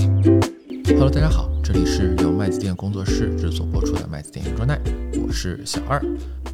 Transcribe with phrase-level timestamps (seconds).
[0.00, 4.80] Hello，大家好，这里是由麦子店工作室制作播出的麦子店圆桌奈，
[5.22, 6.02] 我是小二。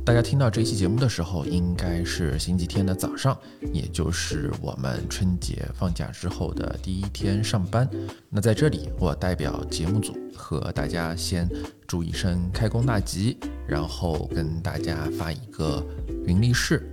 [0.05, 3.39] 大家听到这期节目的时候，应该是星期天的早上，
[3.73, 7.89] 也就是我们春节放假之后的第一天上班。
[8.29, 11.49] 那在这里，我代表节目组和大家先
[11.87, 15.87] 祝一声开工大吉，然后跟大家发一个
[16.27, 16.93] 云历誓。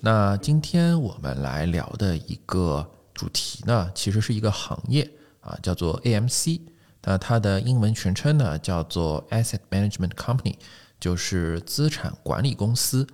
[0.00, 2.84] 那今天我们来聊的一个
[3.14, 5.08] 主题呢，其实是一个行业
[5.42, 6.62] 啊，叫做 AMC。
[7.02, 10.54] 那它的英文全称呢叫做 Asset Management Company，
[10.98, 13.06] 就是资产管理公司。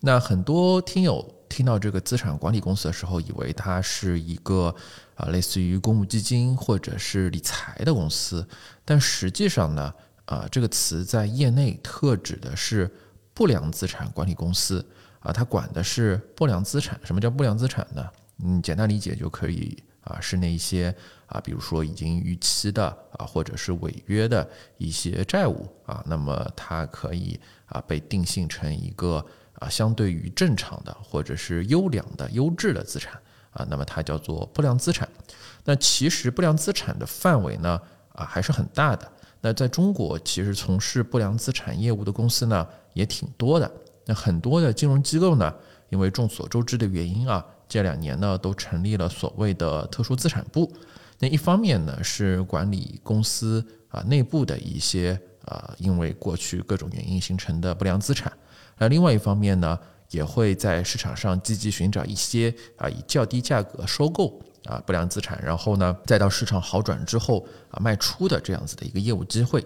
[0.00, 4.74] 那很多听友听到这个资产管理公司的时候，以为它是一个
[5.14, 8.46] 啊类似于公募基金或者是理财的公司，
[8.84, 9.94] 但实际上呢，
[10.26, 12.90] 啊这个词在业内特指的是
[13.32, 14.84] 不良资产管理公司。
[15.20, 16.98] 啊，它管的是不良资产。
[17.02, 18.08] 什么叫不良资产呢？
[18.44, 20.94] 嗯，简单理解就可以啊，是那一些
[21.28, 22.86] 啊，比如说已经逾期的
[23.18, 29.24] 啊，或者是违约的一些债务啊，那么它可以啊被定性成一个
[29.58, 35.06] 啊相对于正常的或者是优良的优质的资产啊，那么它叫做不良资产。
[35.64, 37.78] 那其实不良资产的范围呢
[38.14, 39.12] 啊还是很大的。
[39.40, 43.70] 那在中国，其实从事不良资产业务的公司呢也挺多的。
[44.06, 45.54] 那很多的金融机构呢，
[45.90, 50.72] 因为众所周知的原因啊，这两年呢都成立了所谓的特殊资产部。
[51.18, 58.32] 那一方面呢是管理公司啊内部的一些啊因为过去各种原因形成的不良资产，
[58.78, 59.78] 那另外一方面呢
[60.10, 69.64] 也会在市场上积极寻找一些啊以较低价格收购啊不良资产，然后呢再到市场好转之后啊卖出的这样子的一个业务机会。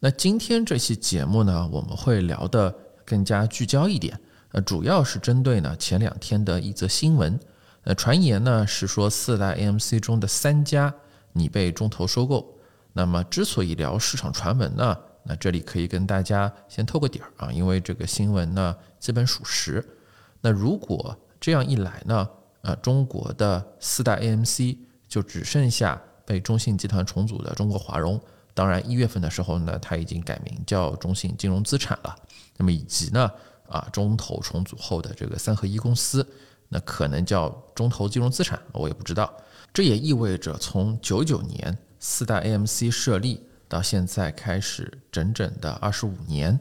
[0.00, 2.74] 那今天这期节目呢，我们会聊的。
[3.04, 4.18] 更加聚焦一点，
[4.52, 7.38] 呃，主要是针对呢前两天的一则新闻，
[7.84, 10.94] 呃，传言呢是说四大 AMC 中的三家
[11.32, 12.58] 拟被中投收购。
[12.92, 19.84] 那么之所以聊市场传闻呢，那这里可以跟大家先透个底儿啊，因为这个新闻呢基本属实。
[20.40, 22.28] 那如果这样一来呢，
[22.60, 24.76] 呃，中国的四大 AMC
[25.08, 28.20] 就只剩下被中信集团重组的中国华融。
[28.54, 32.14] 当然，一月份的时候呢，它已经改名叫中信金融资产了。
[32.58, 33.30] 那么以及呢，
[33.66, 36.26] 啊，中投重组后的这个三合一公司，
[36.72, 39.30] 那可能叫中投金融资产，我也不知道。
[39.74, 46.58] 这也意味着，从九九年四大 AMC 设立到现在开始整整的二十五年，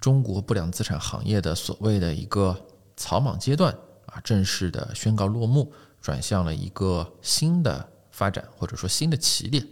[0.00, 2.56] 中国不良资产行业的所谓的一个
[2.96, 3.72] 草莽阶段
[4.06, 5.70] 啊，正式的宣告落幕，
[6.00, 9.66] 转向了一个新的发展或者说新的起点。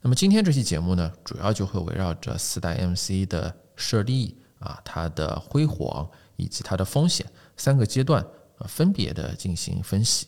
[0.00, 7.26] 那么今天这期节目呢，主要就会围绕着四大 MC 的设立啊，它的辉煌以及它的风险
[7.56, 8.24] 三个阶段
[8.68, 10.26] 分别的进行分析。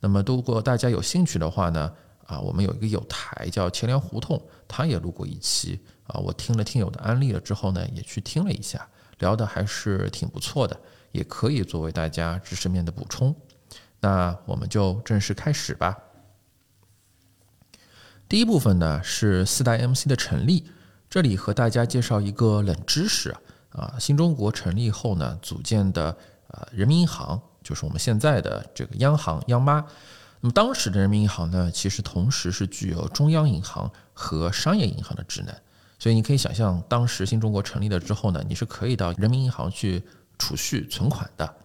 [0.00, 1.92] 那么如果大家有兴趣的话呢，
[2.26, 10.78] 啊，我们有一个有台叫钱粮胡同，他也录过一期啊，我听了听友的安利了之后呢，也去听了一下，聊的还是挺不错的，
[11.12, 13.34] 也可以作为大家知识面的补充。
[14.00, 15.96] 那我们就正式开始吧。
[18.28, 20.66] 第一部分呢是四大 MC 的成立，
[21.08, 23.34] 这里和大家介绍一个冷知识
[23.70, 26.16] 啊，新中国成立后呢组建的
[26.48, 29.84] 啊人民银行，就是我们现在的这个央行央妈。
[30.40, 35.52] 那么当时的人民银行呢，其实同时是具有中央银行和商业银行的职能，
[35.98, 40.04] 所以你可以想象，当时新中国成立了之后呢，你是可以到人民银行去
[40.38, 41.56] 储蓄存款的。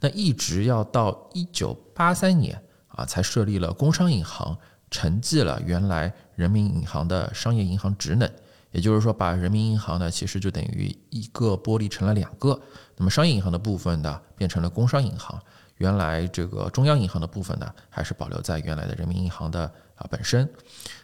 [0.00, 4.58] 那一直要到一九八三年啊，才设立了工商银行。
[4.90, 8.30] 承继了原来人民银行的商业银行职能，
[8.74, 12.60] 也就是说，把人民银行呢，其实就等于一个剥离成了两个。
[12.96, 15.38] 那么商业银行的部分呢，变成了工商银行；
[15.76, 19.62] 原来这个中央银行的部分呢，还是保留在原来的人民银行的
[19.94, 20.46] 啊本身。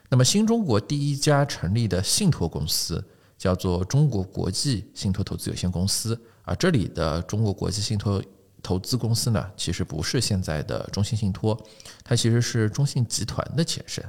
[0.09, 3.03] 那么新中国第一家成立的信托公司
[3.39, 8.21] 叫做中国国际信托投资有限公司啊，这里的中国国际信托。
[8.63, 11.59] 投资公司呢，其实不是现在的中信信托，
[12.05, 14.05] 它其实是中信集团的前身。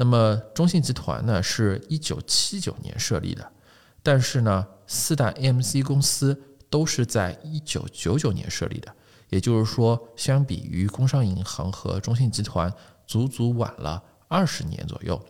[0.00, 3.52] 那么中信集团呢，是一九七九年设立的，
[4.00, 6.40] 但是呢，四大 AMC 公司
[6.70, 8.94] 都是在一九九九年设立的，
[9.28, 12.72] 也就是说，相比于工商银行和中信集团，
[13.08, 15.20] 足足晚了二十年左右。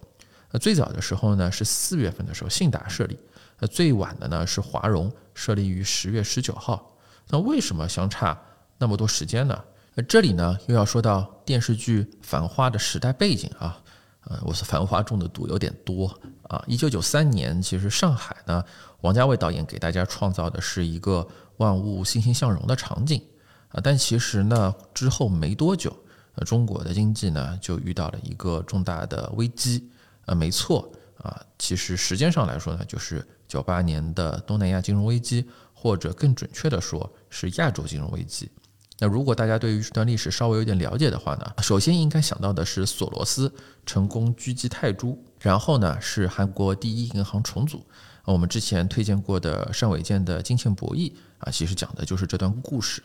[0.50, 3.18] 那最早的时候呢，是四月份的时候信达设立，
[3.58, 6.94] 那最晚的呢是华融设立于十月十九号。
[7.30, 8.38] 那为什么相差？
[8.76, 9.64] 那么多时间呢？
[9.94, 13.82] 那这里呢又要说到电视剧《繁花》的时代背景啊，
[14.28, 16.06] 呃，我是《繁花》中的毒有点多
[16.42, 16.62] 啊。
[16.66, 18.62] 一九九三年，其实上海呢，
[19.00, 21.26] 王家卫导演给大家创造的是一个
[21.56, 23.22] 万物欣欣向荣的场景
[23.70, 25.90] 啊，但其实呢，之后没多久，
[26.34, 29.88] 呃，中国的经济呢就遇到了一个重大的危机，
[30.26, 30.92] 呃，没错
[31.22, 38.50] 啊，其实时间上来说呢，就是九八年的东南亚金融危机，或者更准确的说是亚洲金融危机。
[39.00, 43.52] 那如果大家对于这段历史稍微有点了解的话呢，首先应该想到的是索罗斯
[43.86, 47.86] 成功狙击泰铢，然后呢是韩国第一银行重组。
[48.24, 53.02] 我们之前推荐过的单伟健的金钱博弈啊，其实讲的就是这段故事。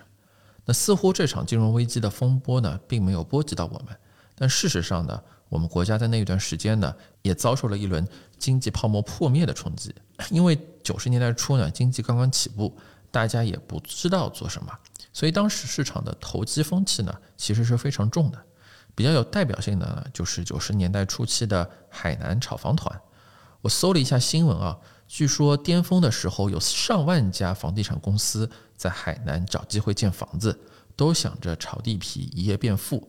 [0.65, 3.95] 那似乎这场金融危机的风波呢，并没有波及到我们，
[4.35, 8.05] 但事实上呢，我们国家在那一段时间呢，也遭受了一轮
[8.37, 9.93] 经济泡沫破灭的冲击。
[10.31, 12.75] 因为九十年代初呢，经济刚刚起步，
[13.11, 14.73] 大家也不知道做什么，
[15.13, 18.45] 所以当时市场的投机风气呢，其实是非常重的。
[18.95, 23.01] 比较有代表性的呢，就是九十年代初期的海南炒房团。
[23.61, 24.77] 我搜了一下新闻啊。
[25.07, 30.59] 据说巅峰的时候，有上万家房地产公司在海南找机会建房子，
[30.95, 33.07] 都想着炒地皮一夜变富。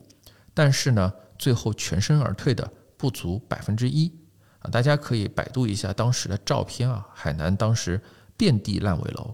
[0.53, 4.11] 但是呢，最后全身而退的不足百分之一
[4.59, 4.69] 啊！
[4.69, 7.99] 大家可以百度一下当时的照片啊，海南当时
[8.37, 9.33] 遍地烂尾楼。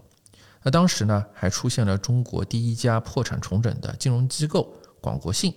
[0.62, 5.54] 那当时呢，还出现了中国第一家破产重整的金融机构广国信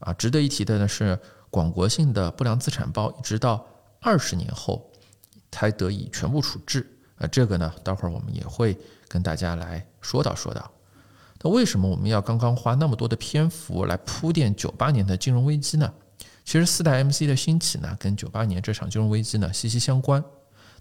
[0.00, 0.12] 啊。
[0.12, 1.18] 值得一提的呢是，
[1.50, 3.66] 广国信的不良资产包直到
[4.00, 4.84] 二十年后。
[5.50, 6.86] 才得以全部处置
[7.16, 8.78] 啊，这个呢，待会儿我们也会
[9.08, 10.70] 跟大家来说道说道。
[11.42, 15.90] 那为什么我们要刚刚花那么多的篇幅来铺垫九八年的金融危机呢？
[16.44, 20.22] 其实四代 MC 的兴起呢，跟九八年这场金融危机呢息息相关。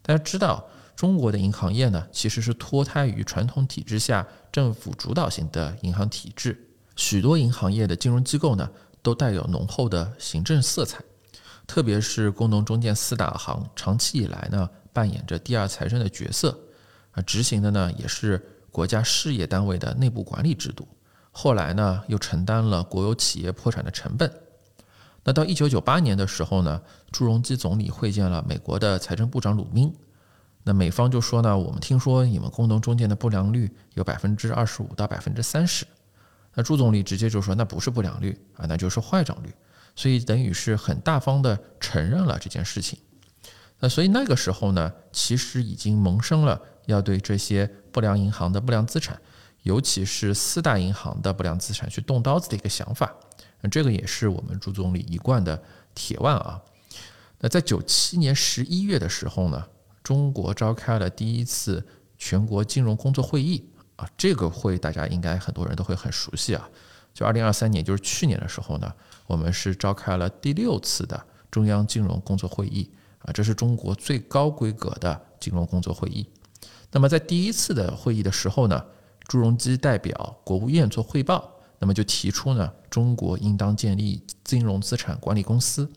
[0.02, 0.68] 大家知道，
[0.98, 8.68] 中国的银行业呢，其实是脱胎于传统体制下政府主导型的银行体制，许多银行业的金融机构呢，
[9.04, 11.00] 都带有浓厚的行政色彩。
[11.68, 16.58] 特别是工农中建四大行，长期以来呢扮演着第二财政的角色，
[17.12, 20.88] 啊，执行的呢也是国家事业单位的内部管理制度。
[21.32, 24.34] 后来呢又承担了国有企业破产的成本。
[25.24, 29.94] 那到一九九八年的时候呢，朱镕基总理会见了美国的财政部长鲁宾。
[30.68, 35.88] 那美方就说呢，我们听说你们工农中建的不良率有百分之二十五到百分之三十。
[36.54, 39.54] 那朱总理直接就说，那不是不良率啊，那就是坏账率。
[39.96, 43.00] 所以等于是很大方的承认了这件事情，
[43.80, 49.18] 那所以那个时候呢，其实已经萌生了要对这些不良银行的不良资产，
[49.64, 53.16] 尤其是四大银行的不良资产去动刀子的一个想法。
[53.62, 55.64] 那这个也是我们朱总理一贯的
[55.96, 56.62] 铁腕啊。
[57.40, 59.64] 那在九七年十一月的时候呢，
[60.08, 61.86] 中国召开了第一次
[62.18, 63.68] 全国金融工作会议
[63.98, 66.70] 啊，这个会大家应该很多人都会很熟悉啊。
[67.14, 68.90] 就二零二三年，就是去年的时候呢。
[69.26, 71.22] 我们是召开了第六次的
[71.52, 72.90] 中央金融工作会议
[73.20, 76.26] 啊，这是中国最高规格的金融工作会议。
[76.94, 78.82] 那么在第一次的会议的时候呢，
[79.28, 85.92] 朱镕基代表国务院做汇报，那么就提出呢，中国应当建立金融资产管理公司。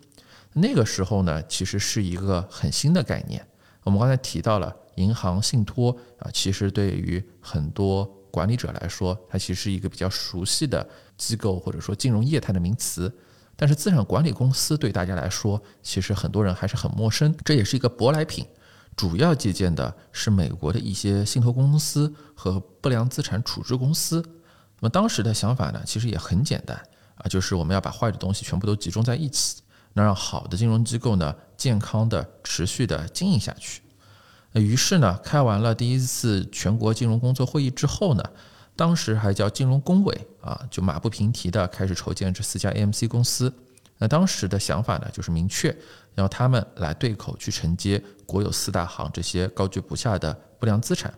[0.53, 3.47] 那个时候呢，其实是一个很新的概念。
[3.85, 10.89] 我们刚才提到了银行信托啊，其实对于很多管理者来说，它其实是一个比较熟悉的。
[11.21, 13.15] 机构或者说金融业态的名词，
[13.55, 17.37] 但是资产管理公司对大家来说，其实很多人还是很陌生。
[17.45, 18.47] 这也是一个舶来品，
[18.97, 24.23] 主要借鉴的是美国的一些信托公司和不良资产处置公司。
[24.79, 26.75] 那么当时的想法呢，其实也很简单
[27.17, 29.61] 啊，就是我们要把坏的东西全部都集中在一起，
[29.93, 33.83] 能让好的金融机构呢健康的持续的经营下去。
[34.53, 38.25] 那于是呢，开完了第一次全国金融工作会议之后呢。
[38.77, 43.53] 当时还叫金融工委啊，就马不停蹄的开始筹建这四家 AMC 公司。
[43.99, 45.77] 那当时的想法呢，就是明确
[46.15, 51.13] 要他们来对口去承接国有四大行这些高居不下的不良资产。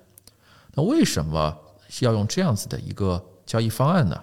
[0.75, 1.57] 那为什么
[2.01, 4.21] 要用这样子的一个交易方案呢？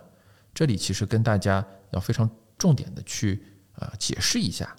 [0.53, 3.41] 这里其实跟大家要非常重点的去
[3.75, 4.75] 啊解释一下。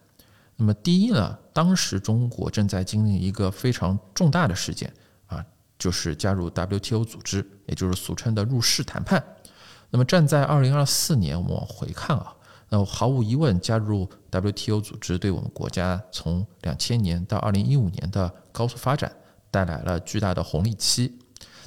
[0.61, 4.93] 那么第一呢，当时中国正在经历一个非常重大的事件
[5.27, 5.45] 啊。
[5.79, 9.25] 就是加入 WTO 组织，也就是俗称的入世谈判。
[9.89, 12.37] 那么站在二零二四年，我们往回看啊，
[12.69, 19.11] 那毫无疑问，加入 WTO 组织对我们国家从两千年到二零一五年的高速发展
[19.51, 21.19] 带来了巨大的红利期。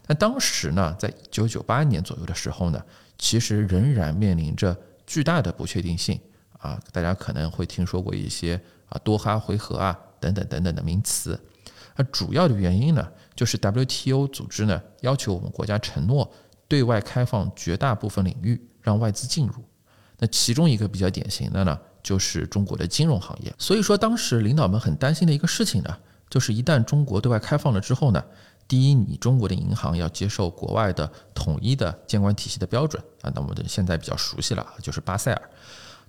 [0.05, 2.79] 但当时呢，在一九九八年左右的时候呢，
[3.17, 6.19] 其实仍然面临着巨大的不确定性
[6.59, 6.79] 啊。
[6.91, 8.61] 大家可能会听说过一些
[8.93, 11.37] 啊多哈回合啊等等等等的名词。
[11.95, 13.05] 那主要的原因呢？
[13.35, 16.31] 就是 WTO 组织呢要求我们国家承诺
[16.67, 19.55] 对外开放绝大部分领域，让外资进入。
[20.19, 23.51] 那其中一个比较典型的呢，就是中国的金融行业。
[23.57, 25.97] 所以说，当时领导们很担心的一个事情呢，
[26.29, 28.23] 就是一旦中国对外开放了之后呢，
[28.67, 35.49] 第一，你中国的银行要接受国外的统一的监管体系的标准啊，那我们现在比较熟悉了，就是巴塞尔。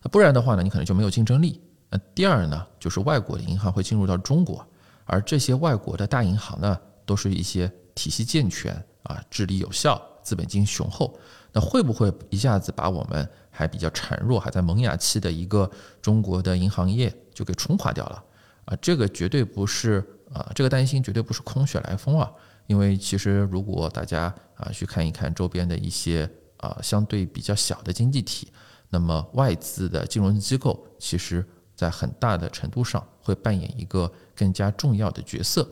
[0.03, 1.61] 那不然的话呢，你可能就没有竞争力。
[1.91, 4.67] 那第二呢，就是外国的银行会进入到中国，
[5.05, 8.75] 而这些外国的大银行呢，都是一些体系健全
[9.05, 11.19] 啊、治理有效、资本金雄厚。
[11.53, 15.71] 那会不会一下子把我们还比较孱弱、还在萌芽期的一个
[16.03, 18.25] 中国的银行业就给冲垮掉了？
[18.65, 22.29] 啊，这个绝对不是啊，这个担心绝对不是空穴来风啊。
[22.67, 28.49] 因为其实如果大家啊去看一看周边的一些啊相对比较小的经济体，
[28.89, 35.69] 那么外资的金融机构其实在很大的程度上会扮演一个更加重要的角色。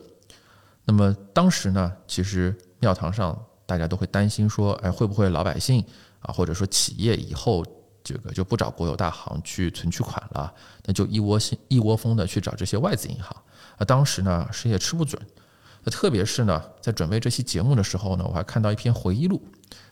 [0.85, 5.85] 那么当时呢，其实庙堂上大家都会担心说，哎，会不会老百姓
[6.21, 7.65] 啊，或者说企业以后
[8.03, 10.53] 这个就不找国有大行去存取款了，
[10.85, 13.37] 那就一窝蜂一窝蜂的去找这些外资银行
[13.79, 13.85] 啊。
[13.85, 15.21] 当时呢，谁也吃不准。
[15.85, 19.41] 那特别是呢，在准备这期节目的时候呢，我还看到一篇回忆录，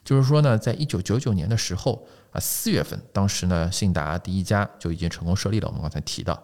[0.05, 5.69] 就是说呢，在一九九九年的时候啊，四月份，当时呢，信达第一家就已经成功设立了。
[5.69, 6.41] 我们刚才提到，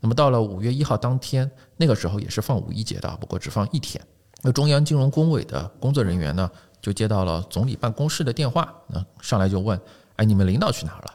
[0.00, 4.04] 那么到了五月一号当天，那个时候也是放五一节的，不过只放一天。
[4.42, 9.80] 那中央金融工委的工作人员呢，就接到了总理办公室的电话，那上来就问
[10.16, 11.14] ：“哎，你们领导去哪儿了？”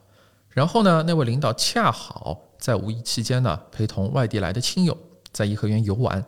[0.50, 4.98] 然后呢，那位领导恰好在五一期间呢，陪同外地来的亲友
[5.32, 6.24] 在颐和园游玩。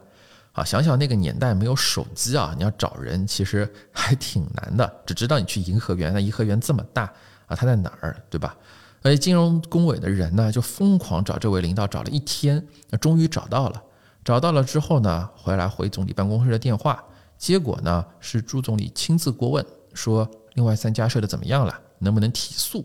[0.53, 5.01] 啊，想想那个年代没有手机啊，你要找人其实还挺难的。
[5.05, 7.11] 只知道你去颐和园，那颐和园这么大
[7.47, 8.55] 啊，他在哪儿，对吧？
[9.01, 13.81] 而且金融工委的人呢，就疯狂找这位领导，找了一天，那终于找到了。
[14.23, 17.03] 找到了之后呢，回来回总理办公室的电话，
[17.37, 22.83] 结果呢是朱总理亲自过问，说另外三家设的怎么样了，能不能提速？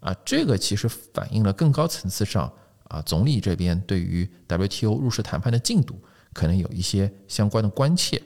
[0.00, 2.52] 啊，这个其实反映了更高层次上
[2.84, 5.98] 啊，总理这边对于 WTO 入世谈判的进度。
[6.34, 8.22] 可能有一些相关的关切，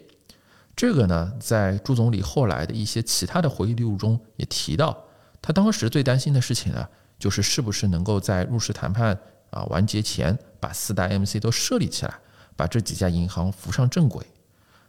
[0.77, 5.03] 这个呢，在朱总理后来的一些其他的回忆录中也提到，
[5.43, 9.19] 他当时最担心的事情呢，就是是不是能够在入市谈判
[9.51, 12.15] 啊完结前把四大 MC 都设立起来，
[12.57, 14.25] 把这几家银行扶上正轨。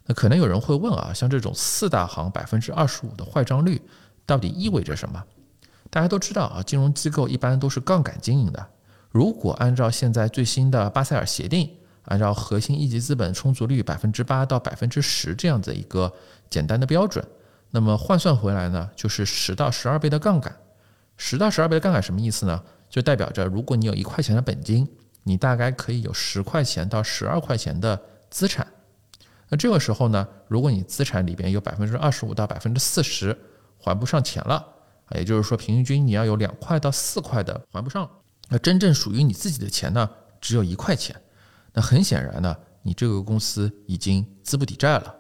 [0.06, 3.82] 那可能有人会问啊，像这种四大行百分之二十五的坏账率，
[4.26, 5.22] 到底意味着什么？
[5.90, 8.66] 大家都知道啊，金融机构一般都是杠杆经营的，
[9.10, 11.70] 如果按照现在最新的巴塞尔协定。
[12.08, 16.14] 按照核心一级资本充足率百分之八到百分之十这样子一个
[16.50, 17.26] 简单的标准，
[17.75, 20.56] 那么换算回来呢，就是十到十二倍的杠杆。
[21.18, 22.63] 十到十二倍的杠杆什么意思呢？
[22.88, 24.88] 就代表着如果你有一块钱的本金，
[25.24, 28.00] 你大概可以有十块钱到十二块钱的
[28.30, 28.68] 资产。
[29.50, 33.36] 那这个时候呢，如果你资产里边有百分之二十五到百分之四十
[33.80, 34.63] 还不上钱了，
[35.15, 38.08] 也就是说平均你要有两块到四块的还不上，
[38.50, 40.08] 那真正属于你自己的钱呢，
[40.39, 41.20] 只有一块钱。
[41.74, 45.15] 那很显然呢，你这个公司已经资不抵债了，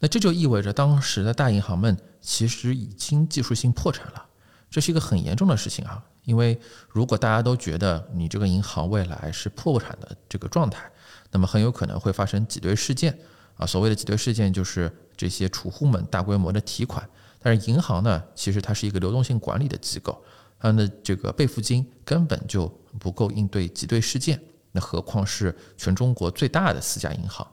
[0.00, 4.26] 那这就意味着当时的大银行们其实已经技术性破产了，
[4.70, 6.04] 这是一个很严重的事情啊。
[6.24, 6.58] 因为
[6.88, 10.90] 如果大家都觉得你这个银行未来是破产的这个状态，
[11.30, 13.18] 那么很有可能会发生挤兑事件
[13.56, 13.66] 啊。
[13.66, 17.06] 所谓的挤兑事件就是这些储户们大规模的提款，
[17.40, 20.22] 但是银行呢，其实它是一个流动性管理的机构，
[20.58, 22.66] 它的这个备付金根本就
[22.98, 24.42] 不够应对挤兑事件。
[24.72, 27.46] 那何况是全中国最大的四家银行，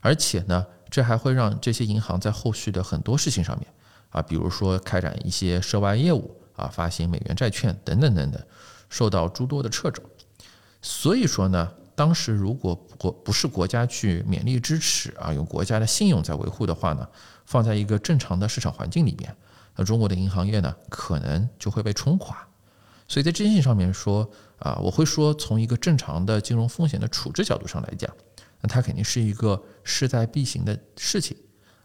[0.00, 3.66] 而且呢，这还会让这些银行在后续的很多事情上面
[4.10, 8.42] 啊，比如说开展一些涉外业务啊，发行美元债券等等等等，
[8.88, 10.02] 受到诸多的掣肘。
[10.80, 17.08] 所以说呢，当时如果国不是国家去勉力支持啊，用国家的信用在维护的话呢，
[17.44, 19.36] 放在一个正常的市场环境里面，
[19.76, 22.46] 那中国的银行业呢，可能就会被冲垮。
[23.06, 24.30] 所以在征信上面说。
[24.58, 28.12] 啊，我会说，从一个正常的金融风险的处置角度上来讲，
[28.60, 31.36] 那它肯定是一个势在必行的事情，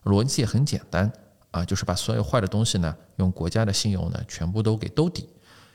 [0.03, 1.12] 逻辑也很简单
[1.51, 5.30] 啊，就是把所有坏的东西呢，用国家的信用呢，全部都给兜底。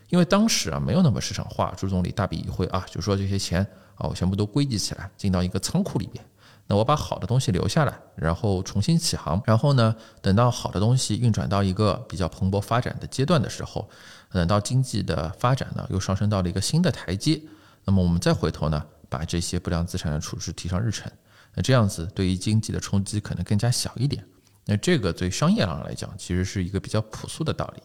[0.09, 3.63] 因为当时啊，没有那么市场化，朱总理大笔一挥啊，就说这些钱
[3.95, 6.25] 啊，我全部都归集起来，进到一个仓库里边。
[6.71, 13.89] 那我把好的东西留下来，然后重新起航，然后呢，等到好的东西运转到一个比较蓬勃发展的阶段的时候。
[14.31, 17.41] 等到经济的发展呢，又上升到了一个新的台阶，
[17.87, 21.11] 那么我们再回头呢，把这些不良资产的处置提上日程，
[21.55, 24.25] 那这样子对于经济的冲击可能更加小一点。
[24.65, 27.83] 那这个对商业上来讲，其实是一个比较朴素的道理。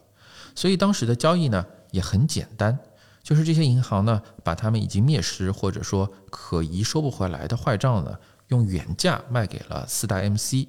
[0.53, 2.77] 所以当时的交易呢也很简单，
[3.24, 10.68] 就是这些银行呢，把他们已经灭失或者说可疑收不回来的坏账呢，用原价卖给了四大 MC。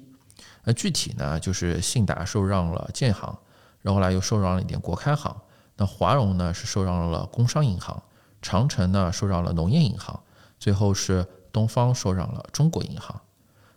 [0.63, 3.37] 那具体呢，就是信达受让了建行，
[3.81, 5.35] 然后来又受让了一点国开行。
[5.77, 8.01] 那华融呢是受让了工商银行，
[8.41, 10.23] 长城呢受让了农业银行，
[10.65, 13.21] 最后是东方收让了中国银行。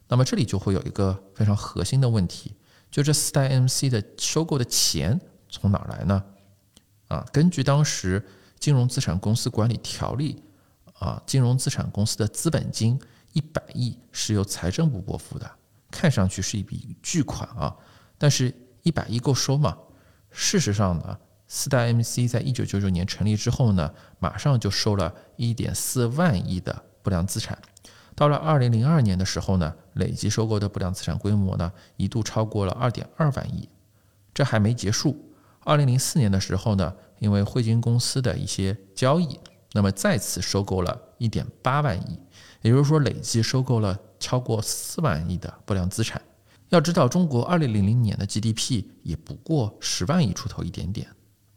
[0.07, 2.57] 那么这里就会有一个非常核心的问题，
[2.91, 6.25] 就这四代 MC 的收购的钱从哪来呢？
[7.09, 8.27] 啊，根据当时
[8.59, 10.43] 金融资产公司管理条例
[10.95, 12.99] 啊，金融资产公司的资本金
[13.35, 15.51] 一百亿是由财政部拨付的，
[15.91, 17.77] 看上去是一笔巨款啊，
[18.17, 18.51] 但是
[18.83, 19.77] 一百亿够收吗？
[20.31, 27.59] 事实上呢，四大 MC 在一九九九年成立之后呢，马上就收了一点四万亿的不良资产，
[28.15, 33.69] 到了二零零二年的时候呢，累计收购的不良资产规模呢，一度超过了二点二万亿。
[34.35, 39.41] 这还没结束，二零零四年的时候呢，因为汇金公司的一些交易。
[39.73, 42.19] 那么再次收购了一点八万亿，
[42.63, 46.21] 也就是说累计收购了超过四万亿的不良资产。
[46.71, 51.07] 要知道，中国二零零零年的 GDP 也不过十万亿出头一点点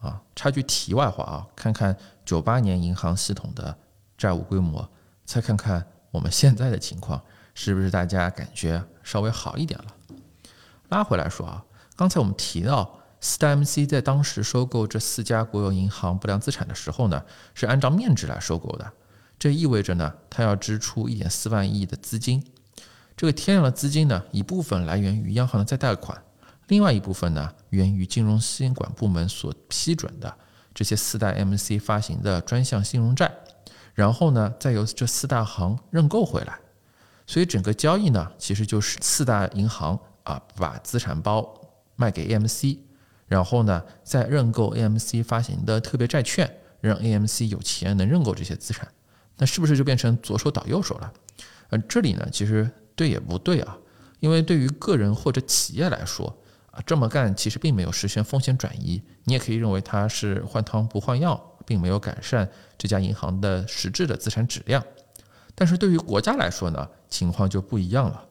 [0.02, 0.22] 啊。
[0.36, 3.78] 插句题外话啊，看看九八年银行系统的
[4.18, 4.90] 债务规模，
[5.24, 9.86] 再看看我们现在的情况，是不是大家感觉稍微好一点了？
[10.90, 11.64] 拉回来说啊，
[11.96, 12.98] 刚才我们提到。
[13.24, 18.94] ，STMC 在当时收购这四家国有银行不良资产的时候呢，是按照面值来收购的。
[19.38, 22.44] 这意味着呢，它要支出一点四万亿的资金。
[23.16, 26.20] 这个天量的资金呢，一部分来源于央行的再贷款，
[26.72, 30.34] 另外一部分呢，源于金融监管部门所批准的
[30.74, 33.30] 这些四大 MC 发行的专项信用债，
[33.94, 36.58] 然后呢，再由这四大行认购回来。
[37.28, 41.54] 所以整个交易呢，其实就是四大银行啊，把资产包
[41.98, 42.78] 卖给 AMC。
[43.28, 46.50] 然后呢，再认购 AMC 发行的特别债券，
[46.80, 48.88] 让 AMC 有钱能认购这些资产，
[49.38, 51.12] 那是不是就变成左手倒右手了？
[51.72, 53.78] 呃，这里呢，其实对也不对啊，
[54.22, 56.41] 因为对于个人或者企业来说
[56.72, 64.84] 啊，这么干其实并没有实现风险转移，你也可以认为它是换汤不换药，并没有改善这家银行的实质的资产质量。
[65.54, 68.26] 但是对于国家来说呢，情况就不一样了，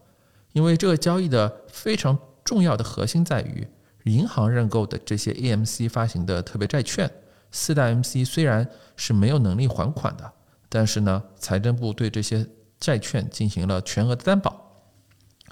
[0.53, 3.67] 因为这个交易的非常重要的核心在于。
[4.05, 7.09] 银行认购的这些 AMC 发行的特别债券，
[7.53, 8.67] 四大 MC 虽然
[8.97, 10.33] 是没有能力还款的，
[10.71, 12.49] 但是呢，财政部对这些
[12.81, 14.83] 债券进行了全额的担保，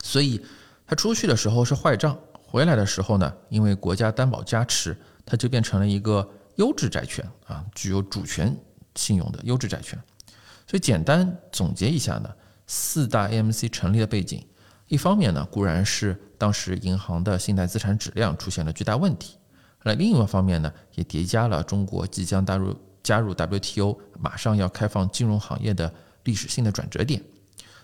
[0.02, 0.42] 所以
[0.86, 2.18] 它出去的时候是坏账，
[2.50, 8.56] 回来的时候呢，因为国家担保加持，它就变成了一个优质债券啊，具有主权
[8.94, 10.00] 信用的优质债券。
[10.66, 12.30] 所以简单总结一下呢，
[12.66, 14.42] 四大 AMC 成立的背景。
[14.86, 19.36] 一方面呢，固然是当时银行的信贷资产质量出现了巨大问题；
[19.82, 25.92] 那另一方面呢，也叠加了中国即将加入加入 WTO，马上要开放金融行业的
[26.24, 27.22] 历史性的转折点。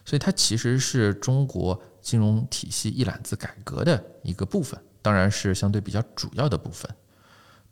[0.07, 6.89] 所以它其实是中国金融体系一揽子改革的一个部分，当然是相对比较主要的部分。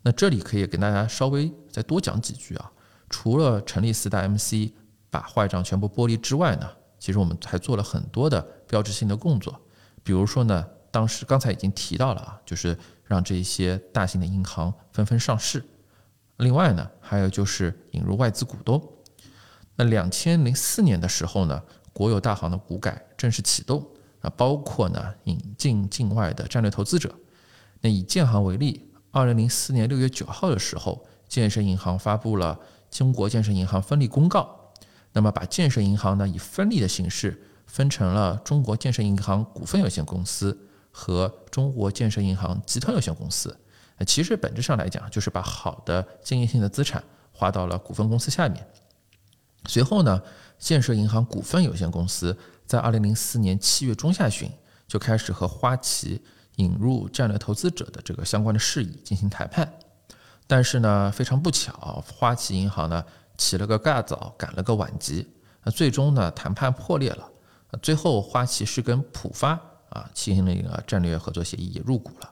[0.00, 2.72] 那这里可以跟大家稍微再多讲几句啊，
[3.10, 4.72] 除了成立四大 MC，
[5.10, 6.68] 把坏账全部剥离之外呢？
[6.98, 9.60] 其实我们还做了很多的标志性的工作，
[10.02, 15.62] 比如说呢，当时刚才已经提到了啊，就是让这些大型的银行纷纷上市。
[16.38, 18.82] 另外呢，还有就是引入外资股东。
[19.76, 23.86] 那两千零四年的时候呢，国有大行的股改正式启动，
[24.22, 27.14] 啊，包括呢引进境外的战略投资者。
[27.82, 32.58] 那以建行为例，二零零四年六月九号的时候，建设银行发布了
[32.90, 34.72] 中国建设银行分立公告。
[35.12, 40.56] 那么，把建设银行呢以分立的形式分成了中国建设银行股份有限公司
[40.90, 43.54] 和中国建设银行集团有限公司。
[43.96, 48.66] 呃，其实本质上来讲，就是把好的经营性的资产划到了股份公司下面。
[49.66, 50.22] 随后呢，
[50.58, 54.50] 建设银行股份有限公司在二零零四年七月中下旬
[54.86, 56.20] 就开始和花旗
[56.56, 59.72] 引入战略投资者的这个相关的事宜进行谈判。
[60.46, 63.04] 但是呢，非常不巧，花旗银行呢。
[63.38, 65.26] 起了个大早，赶了个晚集，
[65.64, 67.28] 那最终呢谈判破裂了。
[67.80, 72.30] 最后花旗是跟浦发啊进行了一个战略合作协议，也入股了。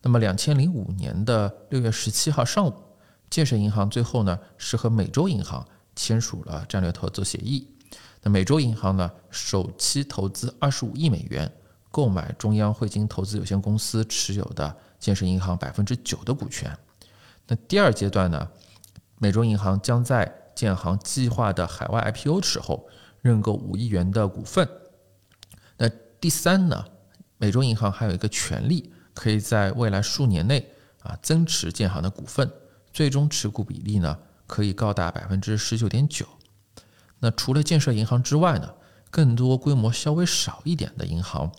[0.00, 2.74] 那么两千零五年的六月十七号上午，
[3.28, 7.68] 建设银行最后呢是和美洲银行签署了战略合作协议。
[8.22, 11.50] 那美洲银行呢首期投资二十五亿美元，
[11.90, 16.76] 购买中央汇金投资有限公司持有的建设银行百分之九的股权。
[17.46, 18.48] 那第二阶段呢，
[19.18, 22.86] 美洲银行将在建行计划的海外 IPO 时候，
[23.22, 24.68] 认购五亿元的股份。
[25.78, 25.88] 那
[26.20, 26.84] 第三呢，
[27.38, 30.70] 美洲银行还有一个权利，可以在未来数年内
[31.02, 32.50] 啊增持建行的股份，
[32.92, 36.26] 最终持股比例呢可以高达百分之十九点九。
[37.20, 38.68] 那除了建设银行之外呢，
[39.10, 41.52] 更多规模稍微少一点的银行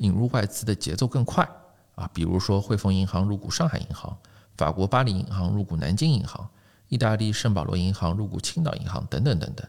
[0.00, 1.48] 引入外资的节奏更快
[1.94, 4.14] 啊，比如说汇丰银行入股上海银行，
[4.58, 6.46] 法国巴黎银行入股南京银行。
[6.88, 9.66] 意大利圣保罗银行入股青岛银行等等等等。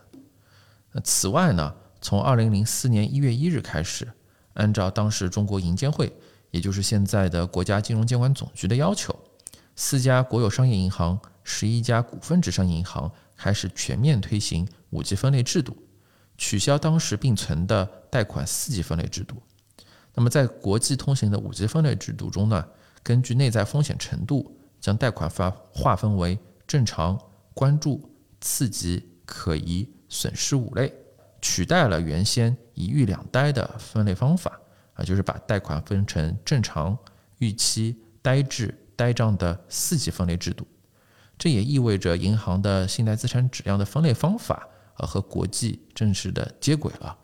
[0.92, 4.08] 那此外呢，从二零零四年一月一日开始，
[4.54, 6.16] 按照当时中国银监会，
[6.52, 9.16] 也就是现在的国家金融监管总局的要求，
[9.76, 15.78] 四家国有商业银行、十一家股份制商业银行开始全面推行五级分类制度，
[16.38, 19.42] 取消当时并存的贷款四级分类制度。
[20.14, 22.68] 那么，在国际通行的五级分类制度中呢，
[23.04, 27.18] 根据内在风险程度，将贷款发划分为正常、
[27.54, 28.10] 关注、
[28.42, 30.94] 次级、可疑、损失五类，
[31.42, 34.60] 取代了原先一遇两呆的分类方法
[34.96, 36.98] 啊，就是把贷款分成正常、
[37.38, 38.74] 预期、呆滞。
[38.98, 40.66] 呆账的四级分类制度，
[41.38, 47.16] 这也意味着银行的信贷资产质量的分类方法呃和国际正式的接轨了。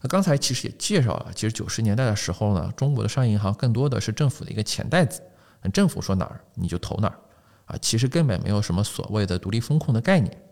[0.00, 5.22] 那刚才其实也介绍了，其实九十年代的时候呢，中国的商业银行更多的是政府的一个钱袋子，
[5.72, 7.18] 政府说哪儿你就投哪儿
[7.66, 10.42] 啊，其实根本没有什么所谓的独立风控的概念。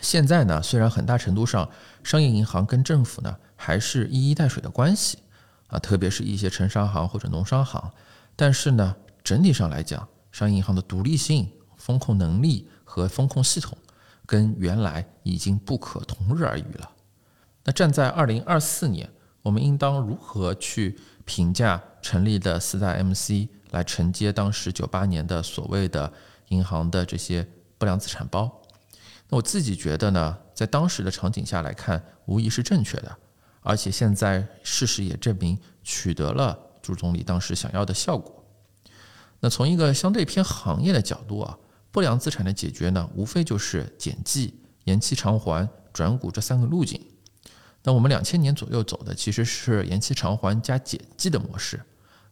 [0.00, 1.68] 现在呢，虽然很大程度上
[2.02, 5.18] 商业银行跟政府呢还是一衣带水的关系
[5.66, 7.92] 啊，特别是一些城商行或者农商行，
[8.36, 8.94] 但是呢。
[9.24, 11.50] 整体上来讲，商业银行的独立性、
[11.84, 13.76] 风控能力和风控系统，
[14.24, 16.90] 跟原来已经不可同日而语了。
[17.62, 19.06] 那站在二零二四年，
[19.42, 26.10] 我们应当如何去评价成立的四大 MC 来承接当时九八年的所谓的
[26.48, 28.62] 银行的这些不良资产包？
[29.28, 33.14] 那我自己觉得呢，在当时的场景下来看，无疑是正确的，
[33.60, 38.42] 而且现在事实也证明取得了朱总理当时想要的效果。
[39.40, 41.58] 那从一个相对偏行业的角度啊，
[41.94, 44.52] 不良资产的解决呢，无非就是减记、
[44.82, 47.00] 延期偿还、转股这三个路径。
[47.84, 51.80] 那我们两千年左右走的其实是延期偿还加减记的模式。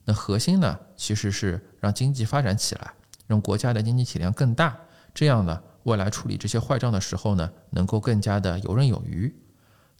[0.04, 2.92] 那核心呢，其实是让经济发展起来，
[3.28, 4.76] 让国家的经济体量更大，
[5.14, 9.32] 这样呢，未来处理这些坏账的时候呢，能够更加的游刃有余。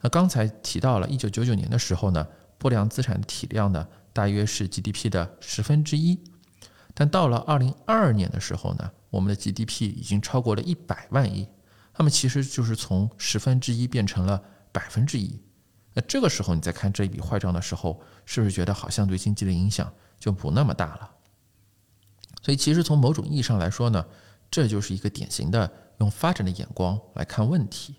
[0.01, 2.27] 那刚才提到了，一九九九年的时候呢，
[2.59, 6.19] 不良资产体量呢，大约是 GDP 的十分之一。
[6.95, 11.47] 但到了二零二二年的时候呢，我们的 GDP 已经超过了一百万亿，
[11.99, 15.39] 那么其实就是从十分之一变成了百分之一。
[15.93, 21.11] 那这个时候你再看这笔坏账的时候，是不是觉得好像对经济的影响就不那么大了？
[22.41, 24.03] 所以其实从某种意义上来说呢，
[24.51, 27.97] 这就是一个典型的用发展的眼光来看问题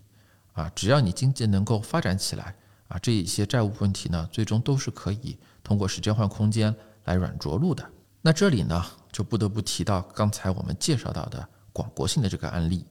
[0.54, 0.72] 啊。
[0.74, 2.56] 只要你经济能够发展起来
[2.88, 7.88] 啊，这一些债务问题呢，最终都是可以通过时间换空间来软着陆的。
[8.26, 8.82] 那这里呢，
[9.12, 12.86] 就不得不提到刚才我们介绍到的广国信的这个案例。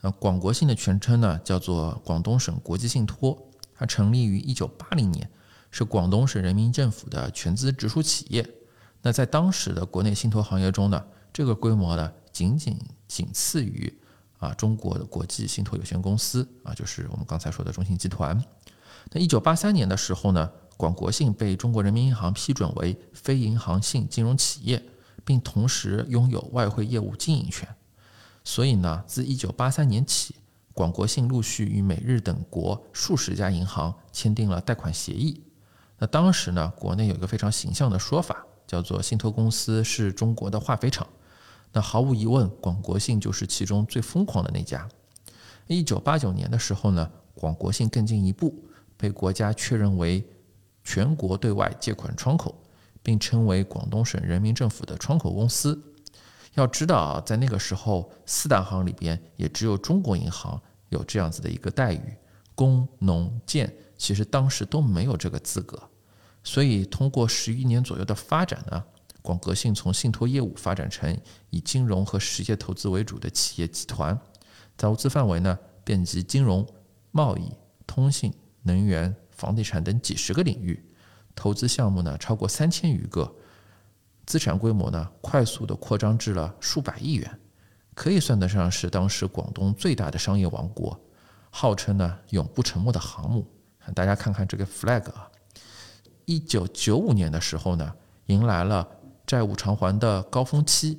[0.00, 3.40] 呃，广国信的全称呢叫做广东省国际信托，
[3.72, 5.30] 它成立于一九八零年，
[5.70, 8.44] 是广东省人民政府的全资直属企业。
[9.00, 13.96] 那在当时的国内信托行业中呢，这个规模呢仅仅仅次于
[14.40, 18.44] 啊中国的国际信托有限公司啊，就是我们刚才说的中信集团。
[19.12, 20.50] 那一九八三年的时候呢。
[20.76, 24.82] 广国信被中国人民银行批准为非银行性金融企业，
[25.24, 27.68] 并同时拥有外汇业务经营权。
[28.42, 30.34] 所以呢，自1983年起，
[30.72, 35.42] 广国信陆续与美日等国数十家银行签订了贷款协议。
[35.98, 41.06] 那当时呢，国内有一个非常形象的说法，叫做“信托公司是中国的化肥厂”。
[41.72, 44.88] 那毫无疑问，广国信就是其中最疯狂的那家。
[45.68, 48.54] 1989年的时候呢，广国信更进一步，
[48.96, 50.26] 被国家确认为。
[50.84, 52.62] 全国对外借款窗口，
[53.02, 55.82] 并称为广东省人民政府的窗口公司。
[56.54, 62.16] 要知道啊，在那个时候，四大行里边也只有中国银行有这样子的一个待遇，
[62.54, 65.82] 工农建其实当时都没有这个资格。
[66.44, 68.84] 所以，通过十余年左右的发展呢，
[69.22, 71.18] 广格信从信托业务发展成
[71.50, 74.16] 以金融和实业投资为主的企业集团，
[74.76, 76.64] 投资范围呢遍及金融、
[77.10, 77.50] 贸易、
[77.86, 79.16] 通信、能源。
[79.34, 80.82] 房地产等几十个领域，
[81.34, 83.34] 投资项目呢超过三千余个，
[84.24, 87.38] 资产规模呢快速的扩张至了数百亿元，
[87.94, 90.98] 可以算得上是当时广东最大的商业王国，
[91.50, 93.46] 号称呢永不沉没的航母。
[93.94, 95.28] 大家看看这个 flag 啊，
[96.24, 97.92] 一九九五年的时候呢，
[98.26, 98.88] 迎来了
[99.26, 100.98] 债务偿还的高峰期，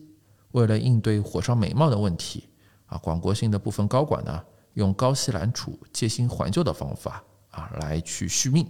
[0.51, 2.49] 为了应对火烧眉毛的问题
[2.85, 4.43] 啊，广国信的部分高管呢
[4.73, 7.23] 用高息揽储、借新还旧的方法。
[7.55, 8.67] 啊，来去续命。